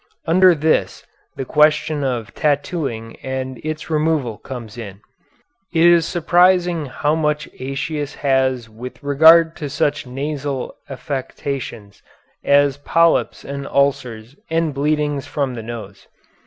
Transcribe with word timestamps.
Under 0.25 0.55
this 0.55 1.05
the 1.35 1.45
question 1.45 2.03
of 2.03 2.33
tattooing 2.33 3.17
and 3.17 3.59
its 3.63 3.91
removal 3.91 4.39
comes 4.39 4.75
in. 4.75 4.99
It 5.71 5.85
is 5.85 6.07
surprising 6.07 6.87
how 6.87 7.13
much 7.13 7.47
Aëtius 7.51 8.15
has 8.15 8.67
with 8.67 9.03
regard 9.03 9.55
to 9.57 9.69
such 9.69 10.07
nasal 10.07 10.75
affections 10.89 12.01
as 12.43 12.77
polyps 12.77 13.43
and 13.45 13.67
ulcers 13.67 14.35
and 14.49 14.73
bleedings 14.73 15.27
from 15.27 15.53
the 15.53 15.61
nose. 15.61 16.07